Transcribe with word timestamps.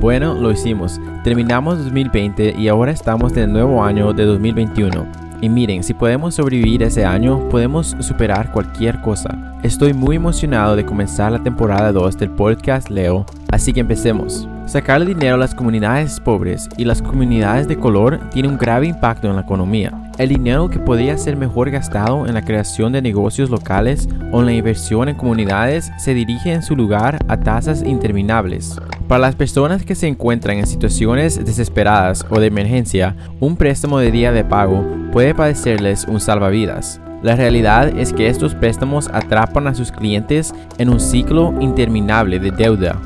Bueno, 0.00 0.32
lo 0.32 0.50
hicimos. 0.50 0.98
Terminamos 1.24 1.76
2020 1.84 2.54
y 2.58 2.68
ahora 2.68 2.90
estamos 2.90 3.32
en 3.32 3.40
el 3.40 3.52
nuevo 3.52 3.84
año 3.84 4.14
de 4.14 4.24
2021. 4.24 5.06
Y 5.42 5.50
miren, 5.50 5.82
si 5.84 5.92
podemos 5.92 6.36
sobrevivir 6.36 6.82
ese 6.82 7.04
año, 7.04 7.46
podemos 7.50 7.94
superar 8.00 8.50
cualquier 8.50 9.02
cosa. 9.02 9.58
Estoy 9.62 9.92
muy 9.92 10.16
emocionado 10.16 10.74
de 10.74 10.86
comenzar 10.86 11.32
la 11.32 11.42
temporada 11.42 11.92
2 11.92 12.16
del 12.16 12.30
podcast 12.30 12.88
Leo, 12.88 13.26
así 13.50 13.74
que 13.74 13.80
empecemos. 13.80 14.48
Sacarle 14.64 15.04
dinero 15.04 15.34
a 15.34 15.38
las 15.38 15.54
comunidades 15.54 16.18
pobres 16.18 16.66
y 16.78 16.86
las 16.86 17.02
comunidades 17.02 17.68
de 17.68 17.76
color 17.76 18.20
tiene 18.30 18.48
un 18.48 18.56
grave 18.56 18.86
impacto 18.86 19.28
en 19.28 19.36
la 19.36 19.42
economía. 19.42 19.92
El 20.20 20.28
dinero 20.28 20.68
que 20.68 20.78
podría 20.78 21.16
ser 21.16 21.34
mejor 21.34 21.70
gastado 21.70 22.26
en 22.26 22.34
la 22.34 22.44
creación 22.44 22.92
de 22.92 23.00
negocios 23.00 23.48
locales 23.48 24.06
o 24.32 24.40
en 24.40 24.44
la 24.44 24.52
inversión 24.52 25.08
en 25.08 25.16
comunidades 25.16 25.90
se 25.98 26.12
dirige 26.12 26.52
en 26.52 26.62
su 26.62 26.76
lugar 26.76 27.24
a 27.26 27.40
tasas 27.40 27.82
interminables. 27.82 28.78
Para 29.08 29.22
las 29.22 29.34
personas 29.34 29.82
que 29.82 29.94
se 29.94 30.08
encuentran 30.08 30.58
en 30.58 30.66
situaciones 30.66 31.42
desesperadas 31.42 32.26
o 32.28 32.38
de 32.38 32.48
emergencia, 32.48 33.16
un 33.40 33.56
préstamo 33.56 33.98
de 33.98 34.10
día 34.10 34.30
de 34.30 34.44
pago 34.44 34.86
puede 35.10 35.34
parecerles 35.34 36.04
un 36.04 36.20
salvavidas. 36.20 37.00
La 37.22 37.34
realidad 37.34 37.88
es 37.98 38.12
que 38.12 38.28
estos 38.28 38.54
préstamos 38.54 39.08
atrapan 39.14 39.68
a 39.68 39.74
sus 39.74 39.90
clientes 39.90 40.52
en 40.76 40.90
un 40.90 41.00
ciclo 41.00 41.54
interminable 41.60 42.38
de 42.38 42.50
deuda 42.50 43.00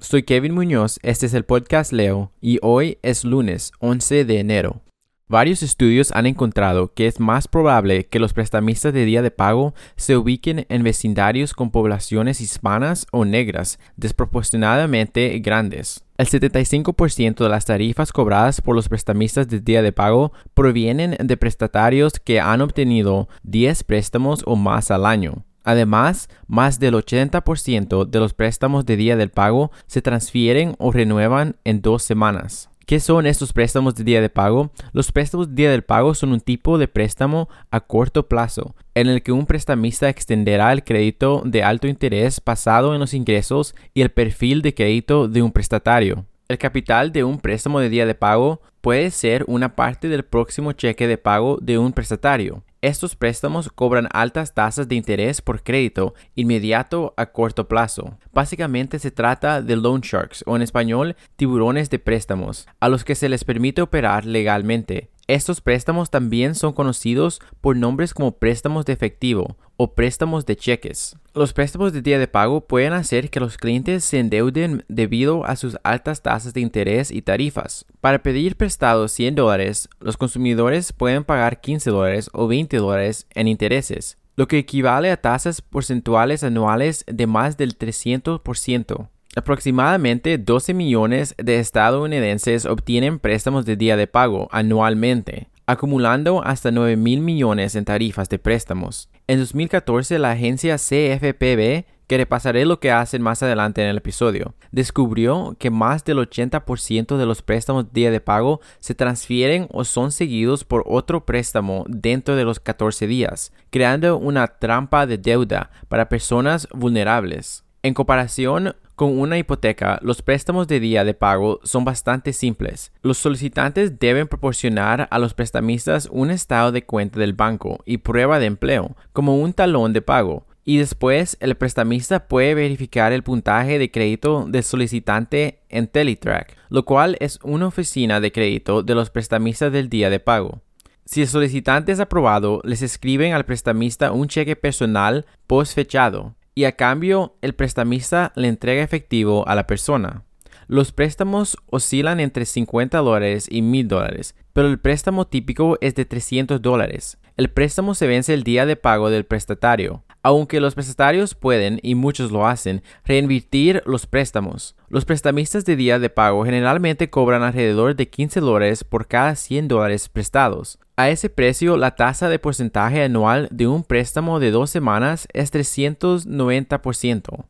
soy 0.00 0.24
Kevin 0.24 0.52
Muñoz, 0.52 0.98
este 1.02 1.24
es 1.24 1.32
el 1.32 1.44
podcast 1.44 1.90
Leo 1.92 2.32
y 2.40 2.58
hoy 2.60 2.98
es 3.02 3.24
lunes 3.24 3.72
11 3.78 4.26
de 4.26 4.40
enero. 4.40 4.82
Varios 5.28 5.62
estudios 5.62 6.12
han 6.12 6.26
encontrado 6.26 6.92
que 6.92 7.06
es 7.06 7.18
más 7.18 7.48
probable 7.48 8.06
que 8.06 8.18
los 8.18 8.32
prestamistas 8.32 8.92
de 8.92 9.04
día 9.04 9.22
de 9.22 9.30
pago 9.30 9.74
se 9.96 10.16
ubiquen 10.16 10.66
en 10.68 10.82
vecindarios 10.82 11.54
con 11.54 11.70
poblaciones 11.70 12.40
hispanas 12.40 13.06
o 13.12 13.24
negras 13.24 13.78
desproporcionadamente 13.96 15.38
grandes. 15.38 16.04
El 16.18 16.28
75% 16.28 17.42
de 17.42 17.48
las 17.48 17.64
tarifas 17.64 18.12
cobradas 18.12 18.60
por 18.60 18.76
los 18.76 18.88
prestamistas 18.88 19.48
de 19.48 19.60
día 19.60 19.80
de 19.80 19.92
pago 19.92 20.32
provienen 20.54 21.16
de 21.18 21.36
prestatarios 21.36 22.14
que 22.20 22.40
han 22.40 22.60
obtenido 22.60 23.28
10 23.44 23.84
préstamos 23.84 24.42
o 24.44 24.56
más 24.56 24.90
al 24.90 25.06
año. 25.06 25.44
Además, 25.64 26.28
más 26.46 26.78
del 26.78 26.94
80% 26.94 28.06
de 28.06 28.20
los 28.20 28.34
préstamos 28.34 28.84
de 28.84 28.96
día 28.96 29.16
del 29.16 29.30
pago 29.30 29.70
se 29.86 30.02
transfieren 30.02 30.74
o 30.78 30.92
renuevan 30.92 31.56
en 31.64 31.82
dos 31.82 32.02
semanas. 32.02 32.71
¿Qué 32.92 33.00
son 33.00 33.24
estos 33.24 33.54
préstamos 33.54 33.94
de 33.94 34.04
día 34.04 34.20
de 34.20 34.28
pago? 34.28 34.70
Los 34.92 35.12
préstamos 35.12 35.48
de 35.48 35.54
día 35.54 35.70
del 35.70 35.80
pago 35.80 36.12
son 36.12 36.30
un 36.30 36.42
tipo 36.42 36.76
de 36.76 36.88
préstamo 36.88 37.48
a 37.70 37.80
corto 37.80 38.28
plazo, 38.28 38.76
en 38.94 39.06
el 39.08 39.22
que 39.22 39.32
un 39.32 39.46
prestamista 39.46 40.10
extenderá 40.10 40.70
el 40.74 40.84
crédito 40.84 41.40
de 41.46 41.62
alto 41.62 41.88
interés 41.88 42.38
basado 42.44 42.92
en 42.92 43.00
los 43.00 43.14
ingresos 43.14 43.74
y 43.94 44.02
el 44.02 44.10
perfil 44.10 44.60
de 44.60 44.74
crédito 44.74 45.26
de 45.26 45.40
un 45.40 45.52
prestatario. 45.52 46.26
El 46.48 46.58
capital 46.58 47.12
de 47.12 47.24
un 47.24 47.38
préstamo 47.38 47.80
de 47.80 47.88
día 47.88 48.04
de 48.04 48.14
pago 48.14 48.60
puede 48.82 49.10
ser 49.10 49.46
una 49.48 49.74
parte 49.74 50.08
del 50.08 50.26
próximo 50.26 50.72
cheque 50.72 51.06
de 51.06 51.16
pago 51.16 51.56
de 51.62 51.78
un 51.78 51.94
prestatario. 51.94 52.62
Estos 52.82 53.14
préstamos 53.14 53.70
cobran 53.70 54.08
altas 54.12 54.54
tasas 54.54 54.88
de 54.88 54.96
interés 54.96 55.40
por 55.40 55.62
crédito 55.62 56.14
inmediato 56.34 57.14
a 57.16 57.26
corto 57.26 57.68
plazo. 57.68 58.18
Básicamente 58.32 58.98
se 58.98 59.12
trata 59.12 59.62
de 59.62 59.76
loan 59.76 60.00
sharks 60.00 60.42
o 60.48 60.56
en 60.56 60.62
español 60.62 61.14
tiburones 61.36 61.90
de 61.90 62.00
préstamos, 62.00 62.66
a 62.80 62.88
los 62.88 63.04
que 63.04 63.14
se 63.14 63.28
les 63.28 63.44
permite 63.44 63.82
operar 63.82 64.24
legalmente. 64.26 65.11
Estos 65.28 65.60
préstamos 65.60 66.10
también 66.10 66.54
son 66.54 66.72
conocidos 66.72 67.40
por 67.60 67.76
nombres 67.76 68.12
como 68.12 68.38
préstamos 68.38 68.84
de 68.84 68.92
efectivo 68.92 69.56
o 69.76 69.94
préstamos 69.94 70.46
de 70.46 70.56
cheques. 70.56 71.16
Los 71.32 71.52
préstamos 71.52 71.92
de 71.92 72.02
día 72.02 72.18
de 72.18 72.26
pago 72.28 72.66
pueden 72.66 72.92
hacer 72.92 73.30
que 73.30 73.40
los 73.40 73.56
clientes 73.56 74.04
se 74.04 74.18
endeuden 74.18 74.84
debido 74.88 75.44
a 75.44 75.56
sus 75.56 75.78
altas 75.84 76.22
tasas 76.22 76.54
de 76.54 76.60
interés 76.60 77.10
y 77.10 77.22
tarifas. 77.22 77.86
Para 78.00 78.22
pedir 78.22 78.56
prestados 78.56 79.12
100 79.12 79.36
dólares, 79.36 79.88
los 80.00 80.16
consumidores 80.16 80.92
pueden 80.92 81.24
pagar 81.24 81.60
15 81.60 81.90
dólares 81.90 82.28
o 82.32 82.48
20 82.48 82.76
dólares 82.76 83.26
en 83.34 83.48
intereses, 83.48 84.18
lo 84.36 84.48
que 84.48 84.58
equivale 84.58 85.10
a 85.10 85.20
tasas 85.20 85.62
porcentuales 85.62 86.42
anuales 86.42 87.04
de 87.06 87.26
más 87.26 87.56
del 87.56 87.78
300%. 87.78 89.08
Aproximadamente 89.34 90.36
12 90.36 90.74
millones 90.74 91.34
de 91.38 91.58
estadounidenses 91.58 92.66
obtienen 92.66 93.18
préstamos 93.18 93.64
de 93.64 93.76
día 93.76 93.96
de 93.96 94.06
pago 94.06 94.46
anualmente, 94.52 95.48
acumulando 95.64 96.44
hasta 96.44 96.70
9 96.70 96.96
mil 96.96 97.20
millones 97.20 97.74
en 97.74 97.86
tarifas 97.86 98.28
de 98.28 98.38
préstamos. 98.38 99.08
En 99.26 99.38
2014, 99.38 100.18
la 100.18 100.32
agencia 100.32 100.76
CFPB, 100.76 101.86
que 102.06 102.18
repasaré 102.18 102.66
lo 102.66 102.78
que 102.78 102.90
hacen 102.90 103.22
más 103.22 103.42
adelante 103.42 103.82
en 103.82 103.88
el 103.88 103.96
episodio, 103.96 104.54
descubrió 104.70 105.56
que 105.58 105.70
más 105.70 106.04
del 106.04 106.18
80% 106.18 107.16
de 107.16 107.24
los 107.24 107.40
préstamos 107.40 107.86
de 107.86 107.90
día 107.94 108.10
de 108.10 108.20
pago 108.20 108.60
se 108.80 108.94
transfieren 108.94 109.66
o 109.70 109.84
son 109.84 110.12
seguidos 110.12 110.64
por 110.64 110.84
otro 110.86 111.24
préstamo 111.24 111.86
dentro 111.88 112.36
de 112.36 112.44
los 112.44 112.60
14 112.60 113.06
días, 113.06 113.50
creando 113.70 114.18
una 114.18 114.46
trampa 114.46 115.06
de 115.06 115.16
deuda 115.16 115.70
para 115.88 116.10
personas 116.10 116.68
vulnerables. 116.74 117.64
En 117.84 117.94
comparación, 117.94 118.76
con 118.94 119.18
una 119.18 119.38
hipoteca, 119.38 119.98
los 120.02 120.22
préstamos 120.22 120.68
de 120.68 120.78
día 120.78 121.04
de 121.04 121.14
pago 121.14 121.58
son 121.64 121.84
bastante 121.84 122.32
simples. 122.32 122.92
Los 123.02 123.18
solicitantes 123.18 123.98
deben 123.98 124.28
proporcionar 124.28 125.08
a 125.10 125.18
los 125.18 125.34
prestamistas 125.34 126.08
un 126.12 126.30
estado 126.30 126.70
de 126.70 126.84
cuenta 126.84 127.18
del 127.18 127.32
banco 127.32 127.80
y 127.84 127.96
prueba 127.96 128.38
de 128.38 128.46
empleo, 128.46 128.96
como 129.12 129.36
un 129.36 129.52
talón 129.52 129.92
de 129.92 130.00
pago, 130.00 130.46
y 130.64 130.76
después 130.76 131.36
el 131.40 131.56
prestamista 131.56 132.28
puede 132.28 132.54
verificar 132.54 133.12
el 133.12 133.24
puntaje 133.24 133.80
de 133.80 133.90
crédito 133.90 134.46
del 134.46 134.62
solicitante 134.62 135.58
en 135.68 135.88
Teletrack, 135.88 136.56
lo 136.68 136.84
cual 136.84 137.16
es 137.18 137.40
una 137.42 137.66
oficina 137.66 138.20
de 138.20 138.30
crédito 138.30 138.84
de 138.84 138.94
los 138.94 139.10
prestamistas 139.10 139.72
del 139.72 139.88
día 139.88 140.08
de 140.08 140.20
pago. 140.20 140.60
Si 141.04 141.22
el 141.22 141.26
solicitante 141.26 141.90
es 141.90 141.98
aprobado, 141.98 142.60
les 142.62 142.80
escriben 142.80 143.32
al 143.32 143.44
prestamista 143.44 144.12
un 144.12 144.28
cheque 144.28 144.54
personal 144.54 145.26
post 145.48 145.74
fechado 145.74 146.36
y 146.54 146.64
a 146.64 146.72
cambio 146.72 147.36
el 147.40 147.54
prestamista 147.54 148.32
le 148.36 148.48
entrega 148.48 148.82
efectivo 148.82 149.46
a 149.48 149.54
la 149.54 149.66
persona. 149.66 150.24
Los 150.68 150.92
préstamos 150.92 151.56
oscilan 151.66 152.20
entre 152.20 152.46
50 152.46 152.98
dólares 152.98 153.46
y 153.50 153.62
1000 153.62 153.88
dólares, 153.88 154.34
pero 154.52 154.68
el 154.68 154.78
préstamo 154.78 155.26
típico 155.26 155.76
es 155.80 155.94
de 155.94 156.04
300 156.04 156.62
dólares. 156.62 157.18
El 157.36 157.50
préstamo 157.50 157.94
se 157.94 158.06
vence 158.06 158.34
el 158.34 158.44
día 158.44 158.66
de 158.66 158.76
pago 158.76 159.10
del 159.10 159.24
prestatario, 159.24 160.04
aunque 160.22 160.60
los 160.60 160.74
prestatarios 160.74 161.34
pueden, 161.34 161.80
y 161.82 161.94
muchos 161.94 162.30
lo 162.30 162.46
hacen, 162.46 162.82
reinvertir 163.04 163.82
los 163.86 164.06
préstamos. 164.06 164.76
Los 164.88 165.04
prestamistas 165.04 165.64
de 165.64 165.76
día 165.76 165.98
de 165.98 166.10
pago 166.10 166.44
generalmente 166.44 167.10
cobran 167.10 167.42
alrededor 167.42 167.96
de 167.96 168.08
15 168.08 168.40
dólares 168.40 168.84
por 168.84 169.08
cada 169.08 169.34
100 169.34 169.68
dólares 169.68 170.08
prestados. 170.08 170.78
A 170.96 171.10
ese 171.10 171.28
precio, 171.28 171.76
la 171.76 171.96
tasa 171.96 172.28
de 172.28 172.38
porcentaje 172.38 173.02
anual 173.02 173.48
de 173.50 173.66
un 173.66 173.82
préstamo 173.82 174.38
de 174.38 174.50
dos 174.50 174.70
semanas 174.70 175.26
es 175.32 175.52
390%. 175.52 177.44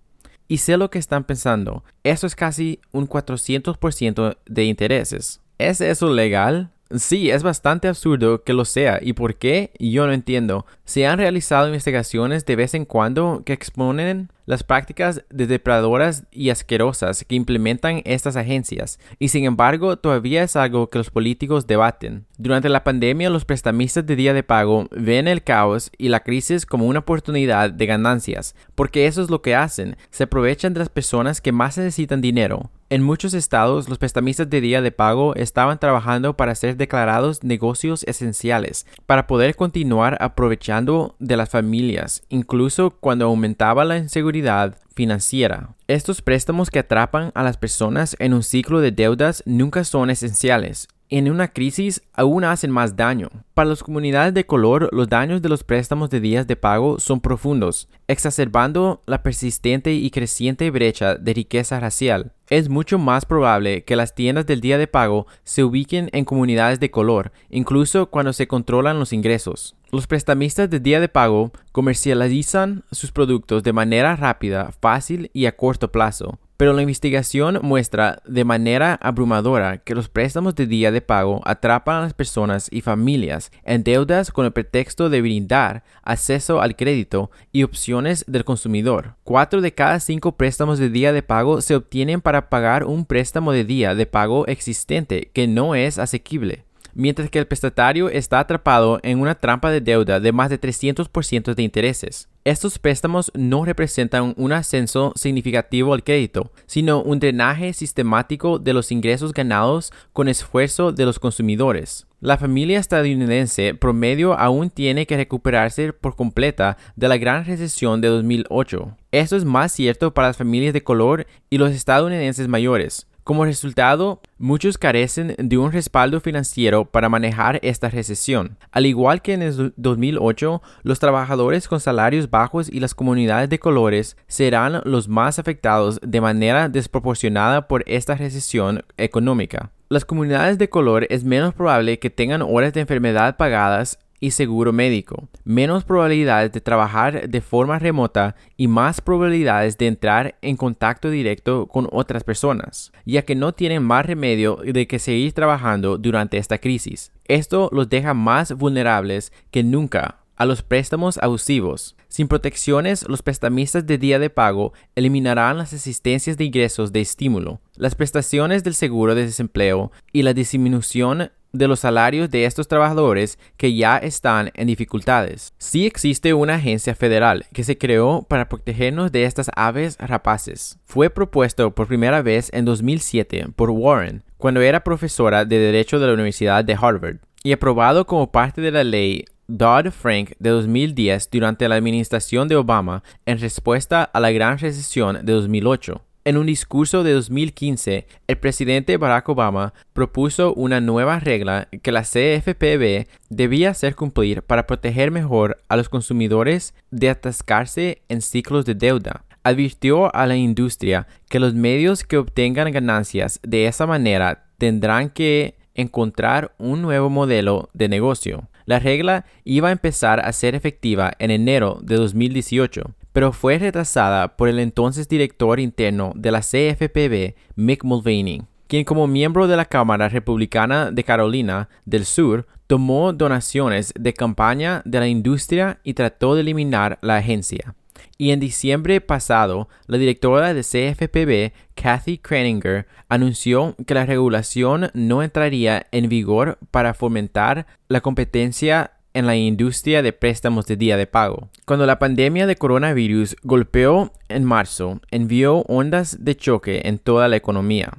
Y 0.48 0.58
sé 0.58 0.76
lo 0.76 0.90
que 0.90 0.98
están 0.98 1.24
pensando, 1.24 1.84
eso 2.04 2.26
es 2.26 2.34
casi 2.34 2.80
un 2.92 3.08
400% 3.08 4.36
de 4.44 4.64
intereses. 4.64 5.40
¿Es 5.58 5.80
eso 5.80 6.12
legal? 6.12 6.71
Sí, 6.96 7.30
es 7.30 7.42
bastante 7.42 7.88
absurdo 7.88 8.42
que 8.42 8.52
lo 8.52 8.64
sea. 8.64 8.98
¿Y 9.00 9.14
por 9.14 9.36
qué? 9.36 9.72
Yo 9.78 10.06
no 10.06 10.12
entiendo. 10.12 10.66
Se 10.84 11.06
han 11.06 11.18
realizado 11.18 11.66
investigaciones 11.66 12.44
de 12.44 12.56
vez 12.56 12.74
en 12.74 12.84
cuando 12.84 13.42
que 13.44 13.52
exponen 13.52 14.30
las 14.46 14.64
prácticas 14.64 15.24
de 15.30 15.46
depredadoras 15.46 16.24
y 16.30 16.50
asquerosas 16.50 17.24
que 17.24 17.34
implementan 17.34 18.02
estas 18.04 18.36
agencias, 18.36 18.98
y 19.18 19.28
sin 19.28 19.44
embargo 19.44 19.96
todavía 19.96 20.42
es 20.42 20.56
algo 20.56 20.90
que 20.90 20.98
los 20.98 21.10
políticos 21.10 21.66
debaten. 21.66 22.26
Durante 22.38 22.68
la 22.68 22.84
pandemia 22.84 23.30
los 23.30 23.44
prestamistas 23.44 24.04
de 24.04 24.16
día 24.16 24.34
de 24.34 24.42
pago 24.42 24.88
ven 24.90 25.28
el 25.28 25.42
caos 25.42 25.90
y 25.96 26.08
la 26.08 26.20
crisis 26.20 26.66
como 26.66 26.86
una 26.86 27.00
oportunidad 27.00 27.70
de 27.70 27.86
ganancias, 27.86 28.54
porque 28.74 29.06
eso 29.06 29.22
es 29.22 29.30
lo 29.30 29.42
que 29.42 29.54
hacen, 29.54 29.96
se 30.10 30.24
aprovechan 30.24 30.74
de 30.74 30.80
las 30.80 30.88
personas 30.88 31.40
que 31.40 31.52
más 31.52 31.78
necesitan 31.78 32.20
dinero. 32.20 32.70
En 32.92 33.02
muchos 33.02 33.32
estados, 33.32 33.88
los 33.88 33.96
prestamistas 33.96 34.50
de 34.50 34.60
día 34.60 34.82
de 34.82 34.92
pago 34.92 35.34
estaban 35.34 35.78
trabajando 35.78 36.36
para 36.36 36.54
ser 36.54 36.76
declarados 36.76 37.42
negocios 37.42 38.04
esenciales, 38.06 38.84
para 39.06 39.26
poder 39.26 39.56
continuar 39.56 40.18
aprovechando 40.20 41.16
de 41.18 41.38
las 41.38 41.48
familias, 41.48 42.22
incluso 42.28 42.90
cuando 42.90 43.24
aumentaba 43.24 43.86
la 43.86 43.96
inseguridad 43.96 44.76
financiera. 44.94 45.70
Estos 45.88 46.20
préstamos 46.20 46.68
que 46.68 46.80
atrapan 46.80 47.32
a 47.34 47.42
las 47.42 47.56
personas 47.56 48.14
en 48.18 48.34
un 48.34 48.42
ciclo 48.42 48.80
de 48.80 48.90
deudas 48.90 49.42
nunca 49.46 49.84
son 49.84 50.10
esenciales 50.10 50.86
en 51.12 51.30
una 51.30 51.48
crisis 51.48 52.00
aún 52.14 52.42
hacen 52.42 52.70
más 52.70 52.96
daño. 52.96 53.28
Para 53.52 53.68
las 53.68 53.82
comunidades 53.82 54.32
de 54.32 54.46
color, 54.46 54.88
los 54.92 55.10
daños 55.10 55.42
de 55.42 55.50
los 55.50 55.62
préstamos 55.62 56.08
de 56.08 56.20
días 56.20 56.46
de 56.46 56.56
pago 56.56 56.98
son 56.98 57.20
profundos, 57.20 57.90
exacerbando 58.08 59.02
la 59.04 59.22
persistente 59.22 59.92
y 59.92 60.10
creciente 60.10 60.70
brecha 60.70 61.16
de 61.16 61.34
riqueza 61.34 61.78
racial. 61.80 62.32
Es 62.52 62.68
mucho 62.68 62.98
más 62.98 63.24
probable 63.24 63.82
que 63.82 63.96
las 63.96 64.14
tiendas 64.14 64.44
del 64.44 64.60
día 64.60 64.76
de 64.76 64.86
pago 64.86 65.26
se 65.42 65.64
ubiquen 65.64 66.10
en 66.12 66.26
comunidades 66.26 66.80
de 66.80 66.90
color, 66.90 67.32
incluso 67.48 68.10
cuando 68.10 68.34
se 68.34 68.46
controlan 68.46 68.98
los 68.98 69.14
ingresos. 69.14 69.74
Los 69.90 70.06
prestamistas 70.06 70.68
de 70.68 70.78
día 70.78 71.00
de 71.00 71.08
pago 71.08 71.50
comercializan 71.72 72.84
sus 72.90 73.10
productos 73.10 73.62
de 73.62 73.72
manera 73.72 74.16
rápida, 74.16 74.70
fácil 74.82 75.30
y 75.32 75.46
a 75.46 75.56
corto 75.56 75.90
plazo, 75.90 76.38
Pero 76.56 76.72
la 76.72 76.82
investigación 76.82 77.58
muestra 77.62 78.22
de 78.24 78.44
manera 78.44 78.94
abrumadora 79.02 79.78
que 79.78 79.94
los 79.94 80.08
préstamos 80.08 80.54
de 80.54 80.66
día 80.66 80.92
de 80.92 81.00
pago 81.00 81.40
atrapan 81.44 81.96
a 81.96 82.00
las 82.02 82.14
personas 82.14 82.68
y 82.70 82.80
familias 82.82 83.50
en 83.64 83.82
deudas 83.82 84.30
con 84.30 84.46
el 84.46 84.52
pretexto 84.52 85.10
de 85.10 85.22
brindar 85.22 85.82
acceso 86.02 86.60
al 86.60 86.76
crédito 86.76 87.30
y 87.50 87.62
opciones 87.62 88.24
del 88.28 88.44
consumidor. 88.44 89.16
Cuatro 89.24 89.60
de 89.60 89.74
cada 89.74 89.98
cinco 90.00 90.36
préstamos 90.36 90.78
de 90.78 90.90
día 90.90 91.12
de 91.12 91.22
pago 91.22 91.60
se 91.60 91.74
obtienen 91.74 92.20
para 92.20 92.48
pagar 92.48 92.84
un 92.84 93.06
préstamo 93.06 93.52
de 93.52 93.64
día 93.64 93.94
de 93.94 94.06
pago 94.06 94.46
existente 94.46 95.30
que 95.32 95.48
no 95.48 95.74
es 95.74 95.98
asequible 95.98 96.64
mientras 96.94 97.30
que 97.30 97.38
el 97.38 97.46
prestatario 97.46 98.08
está 98.08 98.40
atrapado 98.40 99.00
en 99.02 99.20
una 99.20 99.34
trampa 99.34 99.70
de 99.70 99.80
deuda 99.80 100.20
de 100.20 100.32
más 100.32 100.50
de 100.50 100.60
300% 100.60 101.54
de 101.54 101.62
intereses. 101.62 102.28
Estos 102.44 102.78
préstamos 102.78 103.30
no 103.34 103.64
representan 103.64 104.34
un 104.36 104.52
ascenso 104.52 105.12
significativo 105.14 105.94
al 105.94 106.02
crédito, 106.02 106.50
sino 106.66 107.00
un 107.00 107.20
drenaje 107.20 107.72
sistemático 107.72 108.58
de 108.58 108.72
los 108.72 108.90
ingresos 108.90 109.32
ganados 109.32 109.92
con 110.12 110.28
esfuerzo 110.28 110.90
de 110.90 111.04
los 111.04 111.20
consumidores. 111.20 112.06
La 112.20 112.38
familia 112.38 112.78
estadounidense 112.78 113.74
promedio 113.74 114.34
aún 114.34 114.70
tiene 114.70 115.06
que 115.06 115.16
recuperarse 115.16 115.92
por 115.92 116.14
completa 116.14 116.76
de 116.94 117.08
la 117.08 117.16
gran 117.16 117.44
recesión 117.44 118.00
de 118.00 118.08
2008. 118.08 118.96
Esto 119.10 119.36
es 119.36 119.44
más 119.44 119.72
cierto 119.72 120.14
para 120.14 120.28
las 120.28 120.36
familias 120.36 120.72
de 120.72 120.84
color 120.84 121.26
y 121.50 121.58
los 121.58 121.72
estadounidenses 121.72 122.48
mayores. 122.48 123.06
Como 123.24 123.44
resultado, 123.44 124.20
muchos 124.36 124.78
carecen 124.78 125.36
de 125.38 125.56
un 125.56 125.70
respaldo 125.70 126.20
financiero 126.20 126.86
para 126.86 127.08
manejar 127.08 127.60
esta 127.62 127.88
recesión. 127.88 128.58
Al 128.72 128.84
igual 128.84 129.22
que 129.22 129.32
en 129.32 129.42
el 129.42 129.72
2008, 129.76 130.60
los 130.82 130.98
trabajadores 130.98 131.68
con 131.68 131.78
salarios 131.78 132.30
bajos 132.30 132.68
y 132.68 132.80
las 132.80 132.96
comunidades 132.96 133.48
de 133.48 133.60
colores 133.60 134.16
serán 134.26 134.80
los 134.84 135.06
más 135.06 135.38
afectados 135.38 136.00
de 136.02 136.20
manera 136.20 136.68
desproporcionada 136.68 137.68
por 137.68 137.84
esta 137.86 138.16
recesión 138.16 138.84
económica. 138.96 139.70
Las 139.88 140.04
comunidades 140.04 140.58
de 140.58 140.68
color 140.68 141.06
es 141.08 141.22
menos 141.22 141.54
probable 141.54 142.00
que 142.00 142.10
tengan 142.10 142.42
horas 142.42 142.72
de 142.72 142.80
enfermedad 142.80 143.36
pagadas 143.36 144.00
y 144.22 144.30
seguro 144.30 144.72
médico, 144.72 145.28
menos 145.42 145.82
probabilidades 145.82 146.52
de 146.52 146.60
trabajar 146.60 147.28
de 147.28 147.40
forma 147.40 147.80
remota 147.80 148.36
y 148.56 148.68
más 148.68 149.00
probabilidades 149.00 149.76
de 149.78 149.88
entrar 149.88 150.36
en 150.42 150.56
contacto 150.56 151.10
directo 151.10 151.66
con 151.66 151.88
otras 151.90 152.22
personas, 152.22 152.92
ya 153.04 153.22
que 153.22 153.34
no 153.34 153.52
tienen 153.52 153.82
más 153.82 154.06
remedio 154.06 154.60
de 154.64 154.86
que 154.86 155.00
seguir 155.00 155.32
trabajando 155.32 155.98
durante 155.98 156.38
esta 156.38 156.58
crisis. 156.58 157.10
Esto 157.24 157.68
los 157.72 157.90
deja 157.90 158.14
más 158.14 158.52
vulnerables 158.52 159.32
que 159.50 159.64
nunca 159.64 160.20
a 160.36 160.46
los 160.46 160.62
préstamos 160.62 161.18
abusivos. 161.18 161.96
Sin 162.06 162.28
protecciones, 162.28 163.08
los 163.08 163.22
prestamistas 163.22 163.86
de 163.86 163.98
día 163.98 164.20
de 164.20 164.30
pago 164.30 164.72
eliminarán 164.94 165.58
las 165.58 165.72
asistencias 165.72 166.36
de 166.36 166.44
ingresos 166.44 166.92
de 166.92 167.00
estímulo, 167.00 167.60
las 167.74 167.96
prestaciones 167.96 168.62
del 168.62 168.74
seguro 168.74 169.16
de 169.16 169.26
desempleo 169.26 169.90
y 170.12 170.22
la 170.22 170.32
disminución 170.32 171.32
de 171.52 171.68
los 171.68 171.80
salarios 171.80 172.30
de 172.30 172.44
estos 172.44 172.68
trabajadores 172.68 173.38
que 173.56 173.74
ya 173.74 173.98
están 173.98 174.50
en 174.54 174.66
dificultades. 174.66 175.52
Sí 175.58 175.86
existe 175.86 176.34
una 176.34 176.54
agencia 176.54 176.94
federal 176.94 177.46
que 177.52 177.64
se 177.64 177.78
creó 177.78 178.26
para 178.28 178.48
protegernos 178.48 179.12
de 179.12 179.24
estas 179.24 179.50
aves 179.54 179.96
rapaces. 179.98 180.78
Fue 180.84 181.10
propuesto 181.10 181.74
por 181.74 181.86
primera 181.86 182.22
vez 182.22 182.50
en 182.52 182.64
2007 182.64 183.48
por 183.54 183.70
Warren, 183.70 184.24
cuando 184.38 184.60
era 184.60 184.84
profesora 184.84 185.44
de 185.44 185.58
Derecho 185.58 185.98
de 185.98 186.06
la 186.06 186.14
Universidad 186.14 186.64
de 186.64 186.76
Harvard, 186.80 187.18
y 187.44 187.52
aprobado 187.52 188.06
como 188.06 188.30
parte 188.30 188.60
de 188.60 188.70
la 188.70 188.84
ley 188.84 189.24
Dodd-Frank 189.48 190.32
de 190.38 190.50
2010 190.50 191.28
durante 191.30 191.68
la 191.68 191.74
administración 191.74 192.48
de 192.48 192.56
Obama 192.56 193.02
en 193.26 193.38
respuesta 193.38 194.04
a 194.04 194.20
la 194.20 194.30
gran 194.30 194.58
recesión 194.58 195.24
de 195.24 195.32
2008. 195.32 196.00
En 196.24 196.36
un 196.36 196.46
discurso 196.46 197.02
de 197.02 197.14
2015, 197.14 198.06
el 198.28 198.38
presidente 198.38 198.96
Barack 198.96 199.28
Obama 199.28 199.74
propuso 199.92 200.54
una 200.54 200.80
nueva 200.80 201.18
regla 201.18 201.66
que 201.82 201.90
la 201.90 202.02
CFPB 202.02 203.08
debía 203.28 203.70
hacer 203.70 203.96
cumplir 203.96 204.42
para 204.42 204.68
proteger 204.68 205.10
mejor 205.10 205.58
a 205.68 205.76
los 205.76 205.88
consumidores 205.88 206.74
de 206.92 207.10
atascarse 207.10 208.02
en 208.08 208.22
ciclos 208.22 208.64
de 208.64 208.76
deuda. 208.76 209.24
Advirtió 209.42 210.14
a 210.14 210.28
la 210.28 210.36
industria 210.36 211.08
que 211.28 211.40
los 211.40 211.54
medios 211.54 212.04
que 212.04 212.18
obtengan 212.18 212.70
ganancias 212.70 213.40
de 213.42 213.66
esa 213.66 213.88
manera 213.88 214.44
tendrán 214.58 215.10
que 215.10 215.56
encontrar 215.74 216.54
un 216.56 216.82
nuevo 216.82 217.10
modelo 217.10 217.68
de 217.74 217.88
negocio. 217.88 218.48
La 218.64 218.78
regla 218.78 219.24
iba 219.42 219.70
a 219.70 219.72
empezar 219.72 220.20
a 220.20 220.32
ser 220.32 220.54
efectiva 220.54 221.14
en 221.18 221.32
enero 221.32 221.80
de 221.82 221.96
2018, 221.96 222.94
pero 223.12 223.32
fue 223.32 223.58
retrasada 223.58 224.36
por 224.36 224.48
el 224.48 224.58
entonces 224.58 225.08
director 225.08 225.60
interno 225.60 226.12
de 226.14 226.30
la 226.30 226.40
CFPB, 226.40 227.34
Mick 227.56 227.84
Mulvaney, 227.84 228.42
quien 228.66 228.84
como 228.84 229.06
miembro 229.06 229.48
de 229.48 229.56
la 229.56 229.66
Cámara 229.66 230.08
Republicana 230.08 230.90
de 230.90 231.04
Carolina 231.04 231.68
del 231.84 232.06
Sur 232.06 232.46
tomó 232.66 233.12
donaciones 233.12 233.92
de 233.98 234.14
campaña 234.14 234.80
de 234.86 234.98
la 234.98 235.08
industria 235.08 235.80
y 235.84 235.94
trató 235.94 236.34
de 236.34 236.40
eliminar 236.40 236.98
la 237.02 237.16
agencia. 237.16 237.74
Y 238.16 238.30
en 238.30 238.40
diciembre 238.40 239.00
pasado, 239.00 239.68
la 239.86 239.98
directora 239.98 240.54
de 240.54 240.62
CFPB, 240.62 241.52
Kathy 241.74 242.18
Kraninger, 242.18 242.86
anunció 243.08 243.74
que 243.86 243.94
la 243.94 244.06
regulación 244.06 244.90
no 244.94 245.22
entraría 245.22 245.86
en 245.92 246.08
vigor 246.08 246.58
para 246.70 246.94
fomentar 246.94 247.66
la 247.88 248.00
competencia 248.00 248.92
en 249.14 249.26
la 249.26 249.36
industria 249.36 250.02
de 250.02 250.12
préstamos 250.12 250.66
de 250.66 250.76
día 250.76 250.96
de 250.96 251.06
pago. 251.06 251.48
Cuando 251.64 251.86
la 251.86 251.98
pandemia 251.98 252.46
de 252.46 252.56
coronavirus 252.56 253.36
golpeó 253.42 254.12
en 254.28 254.44
marzo, 254.44 255.00
envió 255.10 255.58
ondas 255.68 256.24
de 256.24 256.36
choque 256.36 256.82
en 256.84 256.98
toda 256.98 257.28
la 257.28 257.36
economía. 257.36 257.92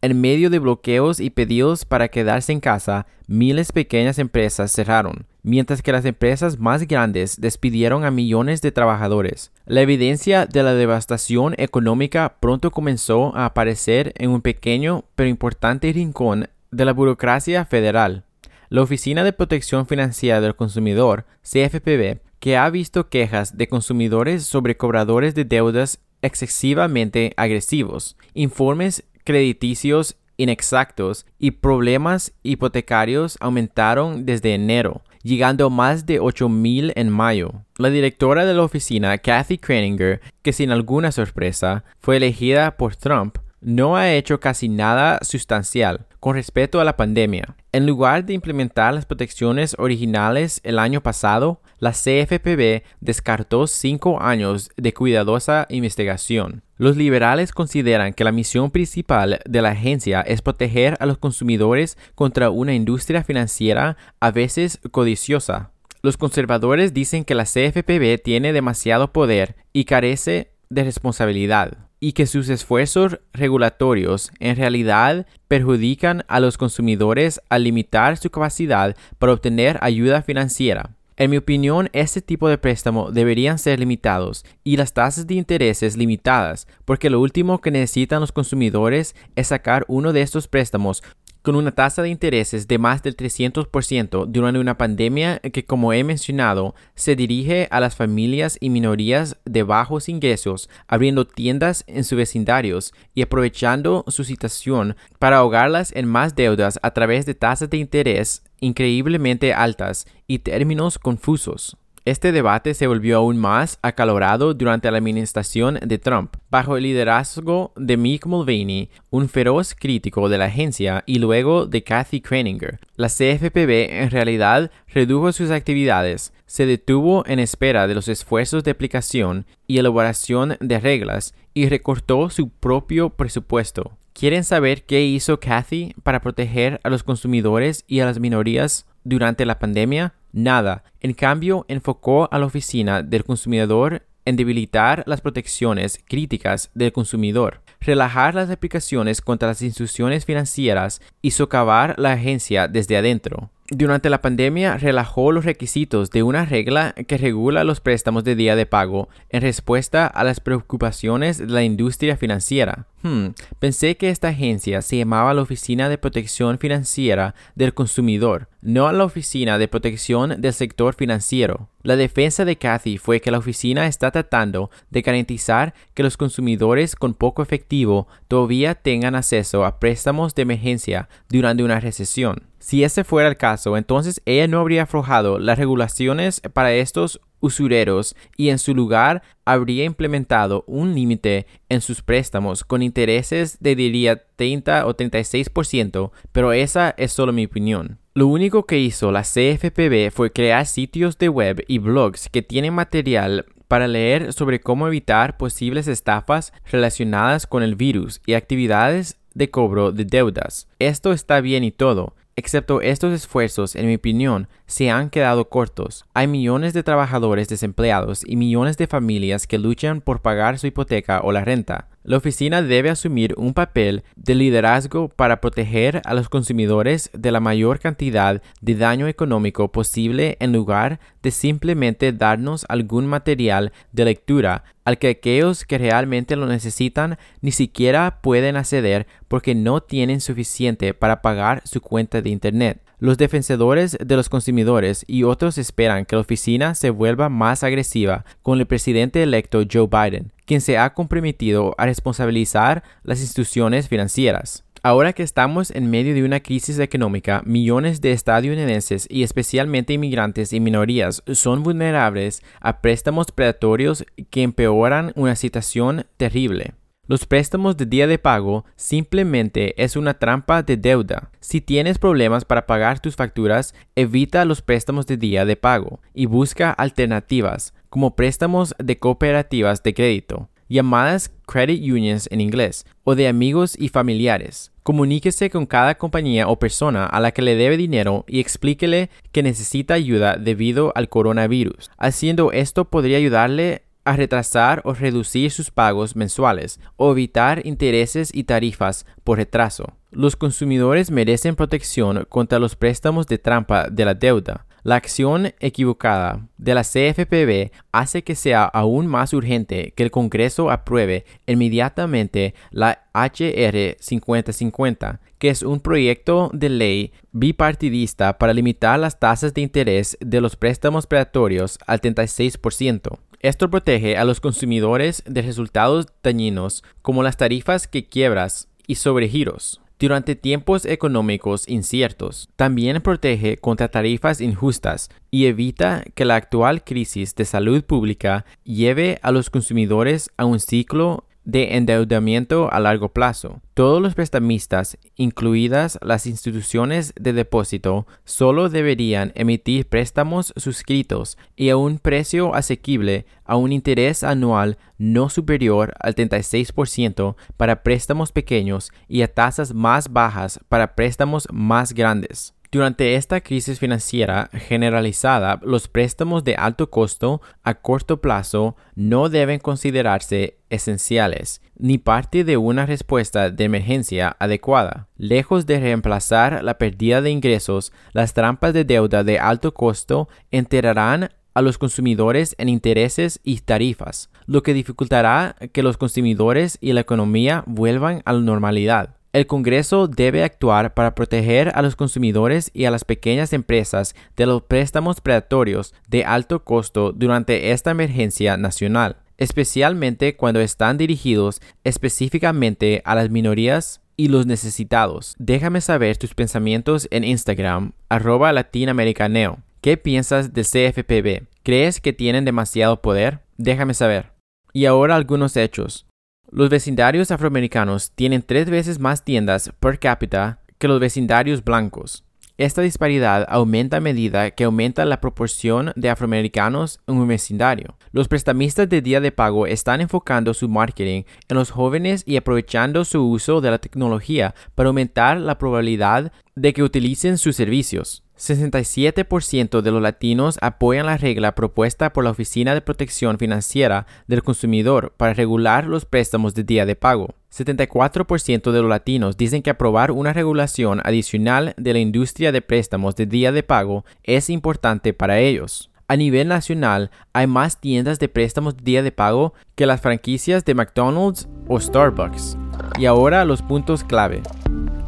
En 0.00 0.20
medio 0.20 0.50
de 0.50 0.58
bloqueos 0.58 1.20
y 1.20 1.30
pedidos 1.30 1.84
para 1.84 2.08
quedarse 2.08 2.50
en 2.50 2.58
casa, 2.58 3.06
miles 3.28 3.68
de 3.68 3.74
pequeñas 3.74 4.18
empresas 4.18 4.72
cerraron, 4.72 5.26
mientras 5.44 5.80
que 5.80 5.92
las 5.92 6.04
empresas 6.04 6.58
más 6.58 6.88
grandes 6.88 7.40
despidieron 7.40 8.04
a 8.04 8.10
millones 8.10 8.62
de 8.62 8.72
trabajadores. 8.72 9.52
La 9.64 9.80
evidencia 9.80 10.46
de 10.46 10.64
la 10.64 10.74
devastación 10.74 11.54
económica 11.56 12.34
pronto 12.40 12.72
comenzó 12.72 13.34
a 13.36 13.44
aparecer 13.44 14.12
en 14.16 14.30
un 14.30 14.42
pequeño 14.42 15.04
pero 15.14 15.28
importante 15.28 15.92
rincón 15.92 16.48
de 16.72 16.84
la 16.84 16.92
burocracia 16.92 17.64
federal. 17.64 18.24
La 18.72 18.80
Oficina 18.80 19.22
de 19.22 19.34
Protección 19.34 19.86
Financiera 19.86 20.40
del 20.40 20.56
Consumidor, 20.56 21.26
CFPB, 21.42 22.20
que 22.40 22.56
ha 22.56 22.70
visto 22.70 23.10
quejas 23.10 23.58
de 23.58 23.68
consumidores 23.68 24.44
sobre 24.44 24.78
cobradores 24.78 25.34
de 25.34 25.44
deudas 25.44 26.00
excesivamente 26.22 27.34
agresivos, 27.36 28.16
informes 28.32 29.04
crediticios 29.24 30.16
inexactos 30.38 31.26
y 31.38 31.50
problemas 31.50 32.32
hipotecarios 32.42 33.36
aumentaron 33.40 34.24
desde 34.24 34.54
enero, 34.54 35.02
llegando 35.22 35.66
a 35.66 35.68
más 35.68 36.06
de 36.06 36.18
8.000 36.18 36.94
en 36.96 37.10
mayo. 37.10 37.66
La 37.76 37.90
directora 37.90 38.46
de 38.46 38.54
la 38.54 38.62
oficina, 38.62 39.18
Kathy 39.18 39.58
Kraninger, 39.58 40.22
que 40.40 40.54
sin 40.54 40.70
alguna 40.70 41.12
sorpresa 41.12 41.84
fue 42.00 42.16
elegida 42.16 42.78
por 42.78 42.96
Trump, 42.96 43.36
no 43.62 43.96
ha 43.96 44.12
hecho 44.12 44.40
casi 44.40 44.68
nada 44.68 45.20
sustancial 45.22 46.06
con 46.20 46.34
respecto 46.34 46.80
a 46.80 46.84
la 46.84 46.96
pandemia. 46.96 47.56
En 47.72 47.86
lugar 47.86 48.24
de 48.24 48.34
implementar 48.34 48.92
las 48.92 49.06
protecciones 49.06 49.74
originales 49.78 50.60
el 50.64 50.78
año 50.78 51.02
pasado, 51.02 51.62
la 51.78 51.92
CFPB 51.92 52.82
descartó 53.00 53.66
cinco 53.66 54.20
años 54.20 54.70
de 54.76 54.92
cuidadosa 54.92 55.66
investigación. 55.70 56.62
Los 56.76 56.96
liberales 56.96 57.52
consideran 57.52 58.12
que 58.12 58.24
la 58.24 58.32
misión 58.32 58.70
principal 58.70 59.40
de 59.44 59.62
la 59.62 59.70
agencia 59.70 60.20
es 60.20 60.42
proteger 60.42 60.96
a 61.00 61.06
los 61.06 61.18
consumidores 61.18 61.96
contra 62.14 62.50
una 62.50 62.74
industria 62.74 63.24
financiera 63.24 63.96
a 64.20 64.30
veces 64.30 64.80
codiciosa. 64.90 65.70
Los 66.02 66.16
conservadores 66.16 66.92
dicen 66.92 67.24
que 67.24 67.36
la 67.36 67.44
CFPB 67.44 68.20
tiene 68.22 68.52
demasiado 68.52 69.12
poder 69.12 69.54
y 69.72 69.84
carece 69.84 70.50
de 70.68 70.82
responsabilidad 70.84 71.91
y 72.02 72.14
que 72.14 72.26
sus 72.26 72.48
esfuerzos 72.48 73.20
regulatorios 73.32 74.32
en 74.40 74.56
realidad 74.56 75.24
perjudican 75.46 76.24
a 76.26 76.40
los 76.40 76.58
consumidores 76.58 77.40
al 77.48 77.62
limitar 77.62 78.16
su 78.16 78.28
capacidad 78.28 78.96
para 79.20 79.32
obtener 79.32 79.78
ayuda 79.80 80.20
financiera. 80.22 80.96
En 81.16 81.30
mi 81.30 81.36
opinión, 81.36 81.90
este 81.92 82.20
tipo 82.20 82.48
de 82.48 82.58
préstamo 82.58 83.12
deberían 83.12 83.60
ser 83.60 83.78
limitados 83.78 84.44
y 84.64 84.76
las 84.78 84.94
tasas 84.94 85.28
de 85.28 85.34
intereses 85.34 85.96
limitadas, 85.96 86.66
porque 86.84 87.08
lo 87.08 87.20
último 87.20 87.60
que 87.60 87.70
necesitan 87.70 88.20
los 88.20 88.32
consumidores 88.32 89.14
es 89.36 89.46
sacar 89.46 89.84
uno 89.86 90.12
de 90.12 90.22
estos 90.22 90.48
préstamos 90.48 91.04
con 91.42 91.56
una 91.56 91.72
tasa 91.72 92.02
de 92.02 92.08
intereses 92.08 92.68
de 92.68 92.78
más 92.78 93.02
del 93.02 93.16
300% 93.16 94.26
durante 94.26 94.60
una 94.60 94.78
pandemia 94.78 95.40
que, 95.40 95.64
como 95.64 95.92
he 95.92 96.04
mencionado, 96.04 96.74
se 96.94 97.16
dirige 97.16 97.68
a 97.70 97.80
las 97.80 97.96
familias 97.96 98.56
y 98.60 98.70
minorías 98.70 99.36
de 99.44 99.62
bajos 99.62 100.08
ingresos, 100.08 100.70
abriendo 100.86 101.26
tiendas 101.26 101.84
en 101.86 102.04
sus 102.04 102.16
vecindarios 102.16 102.94
y 103.14 103.22
aprovechando 103.22 104.04
su 104.08 104.24
situación 104.24 104.96
para 105.18 105.38
ahogarlas 105.38 105.92
en 105.94 106.06
más 106.06 106.34
deudas 106.34 106.78
a 106.82 106.92
través 106.92 107.26
de 107.26 107.34
tasas 107.34 107.70
de 107.70 107.78
interés 107.78 108.42
increíblemente 108.60 109.52
altas 109.52 110.06
y 110.26 110.38
términos 110.38 110.98
confusos. 110.98 111.76
Este 112.04 112.32
debate 112.32 112.74
se 112.74 112.88
volvió 112.88 113.18
aún 113.18 113.36
más 113.36 113.78
acalorado 113.80 114.54
durante 114.54 114.90
la 114.90 114.98
administración 114.98 115.78
de 115.80 115.98
Trump, 115.98 116.34
bajo 116.50 116.76
el 116.76 116.82
liderazgo 116.82 117.72
de 117.76 117.96
Mick 117.96 118.26
Mulvaney, 118.26 118.90
un 119.10 119.28
feroz 119.28 119.76
crítico 119.78 120.28
de 120.28 120.36
la 120.36 120.46
agencia, 120.46 121.04
y 121.06 121.20
luego 121.20 121.66
de 121.66 121.84
Kathy 121.84 122.20
Kraninger. 122.20 122.80
La 122.96 123.06
CFPB 123.06 124.02
en 124.02 124.10
realidad 124.10 124.72
redujo 124.88 125.30
sus 125.30 125.52
actividades, 125.52 126.32
se 126.44 126.66
detuvo 126.66 127.24
en 127.24 127.38
espera 127.38 127.86
de 127.86 127.94
los 127.94 128.08
esfuerzos 128.08 128.64
de 128.64 128.72
aplicación 128.72 129.46
y 129.68 129.78
elaboración 129.78 130.56
de 130.58 130.80
reglas 130.80 131.34
y 131.54 131.68
recortó 131.68 132.30
su 132.30 132.48
propio 132.48 133.10
presupuesto. 133.10 133.96
¿Quieren 134.12 134.42
saber 134.42 134.84
qué 134.84 135.04
hizo 135.04 135.38
Kathy 135.38 135.94
para 136.02 136.20
proteger 136.20 136.80
a 136.82 136.90
los 136.90 137.04
consumidores 137.04 137.84
y 137.86 138.00
a 138.00 138.06
las 138.06 138.18
minorías 138.18 138.86
durante 139.04 139.44
la 139.46 139.58
pandemia? 139.58 140.14
Nada. 140.32 140.84
En 141.00 141.12
cambio, 141.12 141.64
enfocó 141.68 142.28
a 142.32 142.38
la 142.38 142.46
oficina 142.46 143.02
del 143.02 143.24
consumidor 143.24 144.02
en 144.24 144.36
debilitar 144.36 145.02
las 145.06 145.20
protecciones 145.20 146.00
críticas 146.06 146.70
del 146.74 146.92
consumidor, 146.92 147.60
relajar 147.80 148.34
las 148.34 148.50
aplicaciones 148.50 149.20
contra 149.20 149.48
las 149.48 149.62
instituciones 149.62 150.24
financieras 150.24 151.00
y 151.20 151.32
socavar 151.32 151.94
la 151.98 152.12
agencia 152.12 152.68
desde 152.68 152.96
adentro. 152.96 153.50
Durante 153.68 154.10
la 154.10 154.20
pandemia 154.20 154.76
relajó 154.76 155.32
los 155.32 155.44
requisitos 155.44 156.10
de 156.10 156.22
una 156.22 156.44
regla 156.44 156.94
que 157.06 157.16
regula 157.16 157.64
los 157.64 157.80
préstamos 157.80 158.22
de 158.22 158.34
día 158.34 158.54
de 158.54 158.66
pago 158.66 159.08
en 159.30 159.40
respuesta 159.40 160.06
a 160.06 160.24
las 160.24 160.40
preocupaciones 160.40 161.38
de 161.38 161.46
la 161.46 161.62
industria 161.62 162.16
financiera. 162.16 162.86
Hmm, 163.02 163.30
pensé 163.58 163.96
que 163.96 164.10
esta 164.10 164.28
agencia 164.28 164.80
se 164.80 164.98
llamaba 164.98 165.34
la 165.34 165.42
Oficina 165.42 165.88
de 165.88 165.98
Protección 165.98 166.58
Financiera 166.58 167.34
del 167.56 167.74
Consumidor, 167.74 168.48
no 168.60 168.90
la 168.92 169.04
Oficina 169.04 169.58
de 169.58 169.66
Protección 169.66 170.40
del 170.40 170.52
Sector 170.52 170.94
Financiero. 170.94 171.68
La 171.82 171.96
defensa 171.96 172.44
de 172.44 172.56
Cathy 172.56 172.98
fue 172.98 173.20
que 173.20 173.32
la 173.32 173.38
oficina 173.38 173.88
está 173.88 174.12
tratando 174.12 174.70
de 174.90 175.02
garantizar 175.02 175.74
que 175.94 176.04
los 176.04 176.16
consumidores 176.16 176.94
con 176.94 177.14
poco 177.14 177.42
efectivo 177.42 178.06
todavía 178.28 178.76
tengan 178.76 179.16
acceso 179.16 179.64
a 179.64 179.80
préstamos 179.80 180.36
de 180.36 180.42
emergencia 180.42 181.08
durante 181.28 181.64
una 181.64 181.80
recesión. 181.80 182.44
Si 182.60 182.84
ese 182.84 183.02
fuera 183.02 183.28
el 183.28 183.36
caso, 183.36 183.76
entonces 183.76 184.22
ella 184.26 184.46
no 184.46 184.60
habría 184.60 184.84
aflojado 184.84 185.40
las 185.40 185.58
regulaciones 185.58 186.40
para 186.52 186.72
estos 186.72 187.20
usureros 187.42 188.16
y 188.38 188.48
en 188.48 188.58
su 188.58 188.74
lugar 188.74 189.22
habría 189.44 189.84
implementado 189.84 190.64
un 190.66 190.94
límite 190.94 191.46
en 191.68 191.82
sus 191.82 192.00
préstamos 192.00 192.64
con 192.64 192.82
intereses 192.82 193.58
de 193.60 193.76
diría 193.76 194.22
30 194.36 194.86
o 194.86 194.96
36%, 194.96 196.10
pero 196.32 196.52
esa 196.54 196.94
es 196.96 197.12
solo 197.12 197.34
mi 197.34 197.44
opinión. 197.44 197.98
Lo 198.14 198.26
único 198.26 198.64
que 198.64 198.78
hizo 198.78 199.10
la 199.10 199.22
CFPB 199.22 200.10
fue 200.10 200.32
crear 200.32 200.66
sitios 200.66 201.18
de 201.18 201.28
web 201.28 201.64
y 201.66 201.78
blogs 201.78 202.28
que 202.28 202.42
tienen 202.42 202.74
material 202.74 203.46
para 203.68 203.88
leer 203.88 204.34
sobre 204.34 204.60
cómo 204.60 204.86
evitar 204.86 205.38
posibles 205.38 205.88
estafas 205.88 206.52
relacionadas 206.70 207.46
con 207.46 207.62
el 207.62 207.74
virus 207.74 208.20
y 208.26 208.34
actividades 208.34 209.16
de 209.34 209.50
cobro 209.50 209.92
de 209.92 210.04
deudas. 210.04 210.68
Esto 210.78 211.12
está 211.12 211.40
bien 211.40 211.64
y 211.64 211.70
todo, 211.70 212.14
Excepto 212.44 212.80
estos 212.80 213.12
esfuerzos, 213.12 213.76
en 213.76 213.86
mi 213.86 213.94
opinión, 213.94 214.48
se 214.66 214.90
han 214.90 215.10
quedado 215.10 215.48
cortos. 215.48 216.06
Hay 216.12 216.26
millones 216.26 216.72
de 216.72 216.82
trabajadores 216.82 217.46
desempleados 217.48 218.24
y 218.26 218.34
millones 218.34 218.76
de 218.76 218.88
familias 218.88 219.46
que 219.46 219.58
luchan 219.58 220.00
por 220.00 220.22
pagar 220.22 220.58
su 220.58 220.66
hipoteca 220.66 221.20
o 221.22 221.30
la 221.30 221.44
renta. 221.44 221.88
La 222.04 222.16
oficina 222.16 222.62
debe 222.62 222.90
asumir 222.90 223.34
un 223.36 223.54
papel 223.54 224.02
de 224.16 224.34
liderazgo 224.34 225.08
para 225.08 225.40
proteger 225.40 226.02
a 226.04 226.14
los 226.14 226.28
consumidores 226.28 227.10
de 227.12 227.30
la 227.30 227.38
mayor 227.38 227.78
cantidad 227.78 228.42
de 228.60 228.74
daño 228.74 229.06
económico 229.06 229.70
posible 229.70 230.36
en 230.40 230.52
lugar 230.52 230.98
de 231.22 231.30
simplemente 231.30 232.12
darnos 232.12 232.66
algún 232.68 233.06
material 233.06 233.72
de 233.92 234.04
lectura 234.04 234.64
al 234.84 234.98
que 234.98 235.10
aquellos 235.10 235.64
que 235.64 235.78
realmente 235.78 236.34
lo 236.34 236.46
necesitan 236.46 237.18
ni 237.40 237.52
siquiera 237.52 238.20
pueden 238.20 238.56
acceder 238.56 239.06
porque 239.28 239.54
no 239.54 239.80
tienen 239.80 240.20
suficiente 240.20 240.94
para 240.94 241.22
pagar 241.22 241.62
su 241.64 241.80
cuenta 241.80 242.20
de 242.20 242.30
Internet. 242.30 242.82
Los 243.02 243.18
defensores 243.18 243.98
de 243.98 244.14
los 244.14 244.28
consumidores 244.28 245.04
y 245.08 245.24
otros 245.24 245.58
esperan 245.58 246.04
que 246.04 246.14
la 246.14 246.20
oficina 246.22 246.76
se 246.76 246.90
vuelva 246.90 247.28
más 247.28 247.64
agresiva 247.64 248.24
con 248.42 248.60
el 248.60 248.66
presidente 248.66 249.24
electo 249.24 249.64
Joe 249.68 249.88
Biden, 249.88 250.30
quien 250.46 250.60
se 250.60 250.78
ha 250.78 250.94
comprometido 250.94 251.74
a 251.78 251.86
responsabilizar 251.86 252.84
las 253.02 253.20
instituciones 253.20 253.88
financieras. 253.88 254.62
Ahora 254.84 255.14
que 255.14 255.24
estamos 255.24 255.72
en 255.72 255.90
medio 255.90 256.14
de 256.14 256.22
una 256.22 256.38
crisis 256.38 256.78
económica, 256.78 257.42
millones 257.44 258.00
de 258.02 258.12
estadounidenses 258.12 259.08
y 259.10 259.24
especialmente 259.24 259.94
inmigrantes 259.94 260.52
y 260.52 260.60
minorías 260.60 261.24
son 261.32 261.64
vulnerables 261.64 262.40
a 262.60 262.82
préstamos 262.82 263.32
predatorios 263.32 264.04
que 264.30 264.44
empeoran 264.44 265.10
una 265.16 265.34
situación 265.34 266.06
terrible. 266.18 266.74
Los 267.08 267.26
préstamos 267.26 267.76
de 267.76 267.84
día 267.84 268.06
de 268.06 268.16
pago 268.16 268.64
simplemente 268.76 269.74
es 269.82 269.96
una 269.96 270.14
trampa 270.14 270.62
de 270.62 270.76
deuda. 270.76 271.32
Si 271.40 271.60
tienes 271.60 271.98
problemas 271.98 272.44
para 272.44 272.64
pagar 272.64 273.00
tus 273.00 273.16
facturas, 273.16 273.74
evita 273.96 274.44
los 274.44 274.62
préstamos 274.62 275.08
de 275.08 275.16
día 275.16 275.44
de 275.44 275.56
pago 275.56 276.00
y 276.14 276.26
busca 276.26 276.70
alternativas, 276.70 277.74
como 277.90 278.14
préstamos 278.14 278.76
de 278.78 279.00
cooperativas 279.00 279.82
de 279.82 279.94
crédito, 279.94 280.48
llamadas 280.68 281.32
credit 281.44 281.82
unions 281.82 282.28
en 282.30 282.40
inglés, 282.40 282.86
o 283.02 283.16
de 283.16 283.26
amigos 283.26 283.74
y 283.76 283.88
familiares. 283.88 284.70
Comuníquese 284.84 285.50
con 285.50 285.66
cada 285.66 285.96
compañía 285.96 286.46
o 286.46 286.60
persona 286.60 287.04
a 287.04 287.18
la 287.18 287.32
que 287.32 287.42
le 287.42 287.56
debe 287.56 287.76
dinero 287.76 288.24
y 288.28 288.38
explíquele 288.38 289.10
que 289.32 289.42
necesita 289.42 289.94
ayuda 289.94 290.36
debido 290.36 290.92
al 290.94 291.08
coronavirus. 291.08 291.90
Haciendo 291.98 292.52
esto 292.52 292.84
podría 292.84 293.18
ayudarle 293.18 293.82
a 294.04 294.16
retrasar 294.16 294.82
o 294.84 294.94
reducir 294.94 295.50
sus 295.50 295.70
pagos 295.70 296.16
mensuales 296.16 296.80
o 296.96 297.12
evitar 297.12 297.66
intereses 297.66 298.30
y 298.32 298.44
tarifas 298.44 299.06
por 299.24 299.38
retraso. 299.38 299.94
Los 300.10 300.36
consumidores 300.36 301.10
merecen 301.10 301.56
protección 301.56 302.26
contra 302.28 302.58
los 302.58 302.76
préstamos 302.76 303.26
de 303.26 303.38
trampa 303.38 303.88
de 303.88 304.04
la 304.04 304.14
deuda. 304.14 304.66
La 304.84 304.96
acción 304.96 305.54
equivocada 305.60 306.48
de 306.58 306.74
la 306.74 306.82
CFPB 306.82 307.70
hace 307.92 308.24
que 308.24 308.34
sea 308.34 308.64
aún 308.64 309.06
más 309.06 309.32
urgente 309.32 309.92
que 309.96 310.02
el 310.02 310.10
Congreso 310.10 310.72
apruebe 310.72 311.24
inmediatamente 311.46 312.54
la 312.72 313.04
HR 313.14 313.96
5050, 314.00 315.20
que 315.38 315.50
es 315.50 315.62
un 315.62 315.78
proyecto 315.78 316.50
de 316.52 316.68
ley 316.68 317.12
bipartidista 317.30 318.38
para 318.38 318.52
limitar 318.52 318.98
las 318.98 319.20
tasas 319.20 319.54
de 319.54 319.60
interés 319.60 320.18
de 320.20 320.40
los 320.40 320.56
préstamos 320.56 321.06
predatorios 321.06 321.78
al 321.86 322.00
36%. 322.00 323.18
Esto 323.42 323.68
protege 323.68 324.16
a 324.16 324.24
los 324.24 324.38
consumidores 324.38 325.24
de 325.26 325.42
resultados 325.42 326.06
dañinos 326.22 326.84
como 327.02 327.24
las 327.24 327.36
tarifas 327.36 327.88
que 327.88 328.06
quiebras 328.06 328.68
y 328.86 328.94
sobregiros 328.94 329.80
durante 329.98 330.36
tiempos 330.36 330.84
económicos 330.84 331.68
inciertos. 331.68 332.48
También 332.56 333.02
protege 333.02 333.56
contra 333.56 333.88
tarifas 333.88 334.40
injustas 334.40 335.10
y 335.30 335.46
evita 335.46 336.04
que 336.14 336.24
la 336.24 336.36
actual 336.36 336.84
crisis 336.84 337.34
de 337.34 337.44
salud 337.44 337.82
pública 337.84 338.44
lleve 338.64 339.18
a 339.22 339.32
los 339.32 339.50
consumidores 339.50 340.30
a 340.36 340.44
un 340.44 340.60
ciclo 340.60 341.24
de 341.44 341.76
endeudamiento 341.76 342.72
a 342.72 342.80
largo 342.80 343.08
plazo. 343.10 343.60
Todos 343.74 344.00
los 344.00 344.14
prestamistas, 344.14 344.98
incluidas 345.16 345.98
las 346.02 346.26
instituciones 346.26 347.12
de 347.18 347.32
depósito, 347.32 348.06
solo 348.24 348.68
deberían 348.68 349.32
emitir 349.34 349.86
préstamos 349.88 350.52
suscritos 350.56 351.38
y 351.56 351.70
a 351.70 351.76
un 351.76 351.98
precio 351.98 352.54
asequible 352.54 353.26
a 353.44 353.56
un 353.56 353.72
interés 353.72 354.22
anual 354.22 354.78
no 354.98 355.28
superior 355.28 355.94
al 356.00 356.14
36% 356.14 357.34
para 357.56 357.82
préstamos 357.82 358.32
pequeños 358.32 358.92
y 359.08 359.22
a 359.22 359.32
tasas 359.32 359.74
más 359.74 360.12
bajas 360.12 360.60
para 360.68 360.94
préstamos 360.94 361.48
más 361.50 361.92
grandes. 361.92 362.54
Durante 362.72 363.16
esta 363.16 363.42
crisis 363.42 363.78
financiera 363.78 364.48
generalizada, 364.54 365.60
los 365.62 365.88
préstamos 365.88 366.42
de 366.42 366.54
alto 366.54 366.88
costo 366.88 367.42
a 367.62 367.74
corto 367.74 368.22
plazo 368.22 368.76
no 368.94 369.28
deben 369.28 369.58
considerarse 369.58 370.56
esenciales 370.72 371.60
ni 371.76 371.98
parte 371.98 372.44
de 372.44 372.56
una 372.56 372.86
respuesta 372.86 373.50
de 373.50 373.64
emergencia 373.64 374.36
adecuada. 374.38 375.08
Lejos 375.16 375.66
de 375.66 375.80
reemplazar 375.80 376.62
la 376.62 376.78
pérdida 376.78 377.20
de 377.20 377.30
ingresos, 377.30 377.92
las 378.12 378.34
trampas 378.34 378.72
de 378.72 378.84
deuda 378.84 379.24
de 379.24 379.38
alto 379.38 379.74
costo 379.74 380.28
enterrarán 380.50 381.30
a 381.54 381.62
los 381.62 381.78
consumidores 381.78 382.54
en 382.58 382.68
intereses 382.68 383.40
y 383.42 383.58
tarifas, 383.58 384.30
lo 384.46 384.62
que 384.62 384.74
dificultará 384.74 385.56
que 385.72 385.82
los 385.82 385.96
consumidores 385.96 386.78
y 386.80 386.92
la 386.92 387.00
economía 387.00 387.64
vuelvan 387.66 388.22
a 388.24 388.32
la 388.32 388.40
normalidad. 388.40 389.16
El 389.32 389.46
Congreso 389.46 390.08
debe 390.08 390.44
actuar 390.44 390.92
para 390.92 391.14
proteger 391.14 391.72
a 391.74 391.80
los 391.80 391.96
consumidores 391.96 392.70
y 392.74 392.84
a 392.84 392.90
las 392.90 393.04
pequeñas 393.04 393.54
empresas 393.54 394.14
de 394.36 394.44
los 394.44 394.62
préstamos 394.62 395.22
predatorios 395.22 395.94
de 396.06 396.24
alto 396.24 396.64
costo 396.64 397.12
durante 397.12 397.72
esta 397.72 397.90
emergencia 397.90 398.58
nacional, 398.58 399.16
especialmente 399.42 400.36
cuando 400.36 400.60
están 400.60 400.96
dirigidos 400.98 401.60
específicamente 401.82 403.02
a 403.04 403.16
las 403.16 403.28
minorías 403.28 404.00
y 404.16 404.28
los 404.28 404.46
necesitados. 404.46 405.34
Déjame 405.38 405.80
saber 405.80 406.16
tus 406.16 406.34
pensamientos 406.34 407.08
en 407.10 407.24
Instagram, 407.24 407.92
arroba 408.08 408.52
latinoamericaneo. 408.52 409.58
¿Qué 409.80 409.96
piensas 409.96 410.52
del 410.52 410.64
CFPB? 410.64 411.48
¿Crees 411.64 412.00
que 412.00 412.12
tienen 412.12 412.44
demasiado 412.44 413.02
poder? 413.02 413.40
Déjame 413.56 413.94
saber. 413.94 414.30
Y 414.72 414.84
ahora 414.86 415.16
algunos 415.16 415.56
hechos. 415.56 416.06
Los 416.50 416.70
vecindarios 416.70 417.32
afroamericanos 417.32 418.12
tienen 418.12 418.42
tres 418.42 418.70
veces 418.70 419.00
más 419.00 419.24
tiendas 419.24 419.72
per 419.80 419.98
cápita 419.98 420.60
que 420.78 420.86
los 420.86 421.00
vecindarios 421.00 421.64
blancos. 421.64 422.24
Esta 422.62 422.80
disparidad 422.80 423.44
aumenta 423.48 423.96
a 423.96 424.00
medida 424.00 424.52
que 424.52 424.62
aumenta 424.62 425.04
la 425.04 425.20
proporción 425.20 425.92
de 425.96 426.10
afroamericanos 426.10 427.00
en 427.08 427.16
un 427.16 427.26
vecindario. 427.26 427.96
Los 428.12 428.28
prestamistas 428.28 428.88
de 428.88 429.02
día 429.02 429.20
de 429.20 429.32
pago 429.32 429.66
están 429.66 430.00
enfocando 430.00 430.54
su 430.54 430.68
marketing 430.68 431.24
en 431.48 431.56
los 431.56 431.72
jóvenes 431.72 432.22
y 432.24 432.36
aprovechando 432.36 433.04
su 433.04 433.28
uso 433.28 433.60
de 433.60 433.72
la 433.72 433.78
tecnología 433.78 434.54
para 434.76 434.90
aumentar 434.90 435.40
la 435.40 435.58
probabilidad 435.58 436.30
de 436.54 436.72
que 436.72 436.84
utilicen 436.84 437.36
sus 437.36 437.56
servicios. 437.56 438.22
67% 438.42 439.82
de 439.82 439.90
los 439.92 440.02
latinos 440.02 440.58
apoyan 440.60 441.06
la 441.06 441.16
regla 441.16 441.54
propuesta 441.54 442.12
por 442.12 442.24
la 442.24 442.30
Oficina 442.30 442.74
de 442.74 442.80
Protección 442.80 443.38
Financiera 443.38 444.08
del 444.26 444.42
Consumidor 444.42 445.14
para 445.16 445.32
regular 445.32 445.86
los 445.86 446.06
préstamos 446.06 446.52
de 446.52 446.64
día 446.64 446.84
de 446.84 446.96
pago. 446.96 447.36
74% 447.52 448.72
de 448.72 448.80
los 448.80 448.88
latinos 448.88 449.36
dicen 449.36 449.62
que 449.62 449.70
aprobar 449.70 450.10
una 450.10 450.32
regulación 450.32 451.00
adicional 451.04 451.74
de 451.76 451.92
la 451.92 452.00
industria 452.00 452.50
de 452.50 452.62
préstamos 452.62 453.14
de 453.14 453.26
día 453.26 453.52
de 453.52 453.62
pago 453.62 454.04
es 454.24 454.50
importante 454.50 455.14
para 455.14 455.38
ellos. 455.38 455.92
A 456.08 456.16
nivel 456.16 456.48
nacional, 456.48 457.12
hay 457.32 457.46
más 457.46 457.80
tiendas 457.80 458.18
de 458.18 458.28
préstamos 458.28 458.76
de 458.76 458.82
día 458.82 459.02
de 459.04 459.12
pago 459.12 459.54
que 459.76 459.86
las 459.86 460.00
franquicias 460.00 460.64
de 460.64 460.74
McDonald's 460.74 461.48
o 461.68 461.78
Starbucks. 461.78 462.58
Y 462.98 463.06
ahora 463.06 463.44
los 463.44 463.62
puntos 463.62 464.02
clave. 464.02 464.42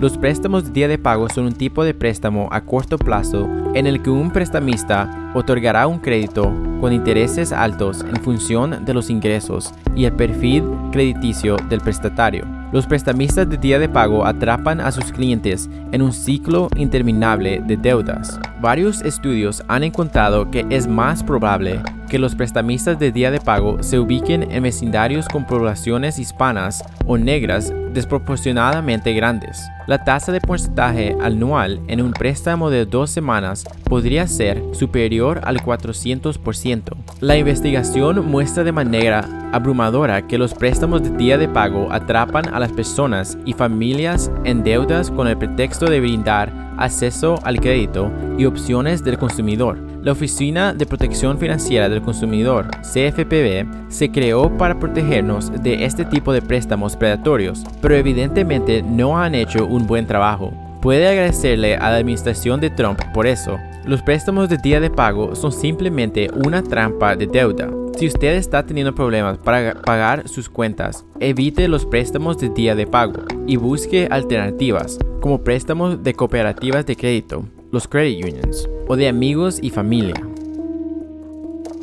Los 0.05 0.19
préstamos 0.19 0.65
de 0.65 0.71
día 0.71 0.87
de 0.87 0.99
pago 0.99 1.31
son 1.31 1.47
un 1.47 1.55
tipo 1.55 1.83
de 1.83 1.95
préstamo 1.95 2.51
a 2.53 2.61
corto 2.61 2.99
plazo 2.99 3.49
en 3.73 3.87
el 3.87 4.03
que 4.03 4.11
un 4.11 4.31
prestamista 4.31 5.33
otorgará 5.33 5.87
un 5.87 5.99
crédito 5.99 6.55
con 6.79 6.93
intereses 6.93 7.53
altos 7.53 8.03
en 8.03 8.17
función 8.17 8.85
de 8.85 8.93
los 8.93 9.09
ingresos 9.09 9.73
y 9.97 10.05
el 10.05 10.13
perfil 10.13 10.65
crediticio 10.93 11.57
del 11.71 11.81
prestatario. 11.81 12.45
Los 12.71 12.87
prestamistas 12.87 13.49
de 13.49 13.57
día 13.57 13.79
de 13.79 13.89
pago 13.89 14.27
atrapan 14.27 14.79
a 14.83 14.93
sus 14.93 15.11
clientes 15.11 15.71
en 15.91 16.03
un 16.03 16.13
ciclo 16.13 16.69
interminable 16.77 17.63
de 17.67 17.79
deudas. 17.79 18.39
Varios 18.61 19.01
estudios 19.01 19.63
han 19.69 19.85
encontrado 19.85 20.51
que 20.51 20.67
es 20.69 20.87
más 20.87 21.23
probable 21.23 21.81
que 22.11 22.19
los 22.19 22.35
prestamistas 22.35 22.99
de 22.99 23.11
día 23.11 23.31
de 23.31 23.41
pago 23.41 23.83
se 23.83 23.99
ubiquen 23.99 24.53
en 24.53 24.65
vecindarios 24.65 25.31
con 25.31 25.47
poblaciones 25.47 26.19
hispanas 26.19 26.85
o 27.07 27.17
negras 27.17 27.73
desproporcionadamente 27.95 29.15
grandes. 29.15 29.67
La 29.87 30.03
tasa 30.03 30.33
de 30.33 30.41
porcentaje 30.41 31.15
anual 31.21 31.79
en 31.89 32.01
un 32.01 32.13
préstamo 32.13 32.71
de 32.71 32.87
dos 32.87 33.11
semanas 33.11 33.65
podría 33.85 34.27
ser 34.27 34.63
superior 34.73 35.43
al 35.45 35.59
400%. 35.59 36.97
La 37.21 37.37
investigación 37.37 38.27
muestra 38.27 38.65
de 38.65 38.73
manera 38.73 39.29
abrumadora 39.53 40.27
que 40.27 40.39
los 40.39 40.55
préstamos 40.55 41.03
de 41.03 41.11
día 41.11 41.37
de 41.37 41.49
pago 41.49 41.89
atrapan 41.93 42.49
a 42.55 42.59
las 42.59 42.73
personas 42.73 43.37
y 43.45 43.53
familias 43.53 44.31
en 44.45 44.65
deudas 44.65 45.11
con 45.11 45.29
el 45.29 45.37
pretexto 45.37 45.85
de 45.85 46.01
brindar 46.01 46.51
acceso 46.79 47.39
al 47.45 47.61
crédito 47.61 48.11
y 48.39 48.47
opciones 48.47 49.05
del 49.05 49.19
consumidor. 49.19 49.79
La 50.03 50.13
Oficina 50.13 50.75
de 50.75 50.85
Protección 50.85 51.39
Financiera 51.39 51.89
del 51.89 52.03
Consumidor, 52.03 52.69
CFPB, 52.83 53.89
se 53.89 54.11
creó 54.11 54.55
para 54.59 54.79
protegernos 54.79 55.51
de 55.63 55.85
este 55.85 56.05
tipo 56.05 56.33
de 56.33 56.43
préstamos 56.43 56.95
predatorios, 56.95 57.65
pero 57.81 57.95
evidentemente 57.95 58.83
no 58.83 59.19
han 59.19 59.35
hecho 59.35 59.65
un 59.75 59.87
buen 59.87 60.07
trabajo. 60.07 60.53
Puede 60.81 61.09
agradecerle 61.09 61.77
a 61.77 61.91
la 61.91 61.97
administración 61.97 62.61
de 62.61 62.71
Trump 62.71 63.01
por 63.13 63.27
eso. 63.27 63.59
Los 63.87 64.03
préstamos 64.03 64.49
de 64.49 64.59
día 64.59 64.81
de 64.81 64.91
pago 64.91 65.35
son 65.35 65.53
simplemente 65.53 66.29
una 66.45 66.63
trampa 66.63 67.17
de 67.17 67.27
deuda. 67.27 67.71
Si 67.97 68.07
usted 68.07 68.35
está 68.35 68.67
teniendo 68.67 68.95
problemas 68.95 69.39
para 69.39 69.75
pagar 69.75 70.29
sus 70.29 70.49
cuentas, 70.49 71.05
evite 71.21 71.69
los 71.69 71.87
préstamos 71.87 72.39
de 72.39 72.49
día 72.49 72.75
de 72.75 72.87
pago 72.87 73.23
y 73.47 73.57
busque 73.57 74.09
alternativas, 74.11 74.99
como 75.21 75.43
préstamos 75.43 76.03
de 76.03 76.15
cooperativas 76.15 76.85
de 76.87 76.97
crédito, 76.97 77.45
los 77.71 77.87
credit 77.87 78.25
unions, 78.25 78.69
o 78.89 78.97
de 78.97 79.09
amigos 79.09 79.59
y 79.63 79.71
familia. 79.71 80.15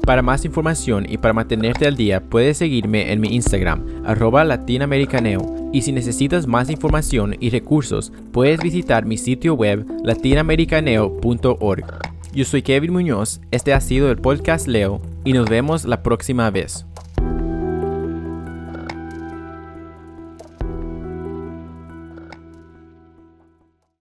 Para 0.05 0.21
más 0.21 0.45
información 0.45 1.05
y 1.07 1.17
para 1.17 1.33
mantenerte 1.33 1.87
al 1.87 1.95
día, 1.95 2.21
puedes 2.21 2.57
seguirme 2.57 3.11
en 3.13 3.21
mi 3.21 3.29
Instagram, 3.29 3.85
arroba 4.03 4.43
latinoamericaneo, 4.43 5.60
y 5.71 5.81
si 5.81 5.91
necesitas 5.91 6.47
más 6.47 6.69
información 6.69 7.35
y 7.39 7.49
recursos, 7.49 8.11
puedes 8.31 8.61
visitar 8.61 9.05
mi 9.05 9.17
sitio 9.17 9.53
web 9.53 9.85
latinoamericaneo.org. 10.03 11.85
Yo 12.33 12.45
soy 12.45 12.61
Kevin 12.61 12.93
Muñoz, 12.93 13.41
este 13.51 13.73
ha 13.73 13.81
sido 13.81 14.09
el 14.09 14.17
podcast 14.17 14.67
Leo, 14.67 15.01
y 15.25 15.33
nos 15.33 15.49
vemos 15.49 15.85
la 15.85 16.01
próxima 16.01 16.49
vez. 16.49 16.85